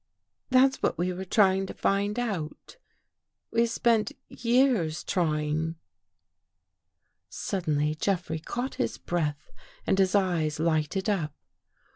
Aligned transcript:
That's 0.49 0.81
what 0.81 0.97
we 0.97 1.13
were 1.13 1.25
trying 1.25 1.67
to 1.67 1.75
find 1.75 2.17
out. 2.17 2.77
We 3.51 3.67
spent 3.67 4.11
years 4.29 5.03
trying." 5.03 5.75
Suddenly 7.29 7.93
Jeffrey 7.93 8.39
caught 8.39 8.75
his 8.81 8.97
breath 8.97 9.51
and 9.85 9.99
his 9.99 10.15
eyes 10.15 10.59
lighted 10.59 11.07
up. 11.07 11.35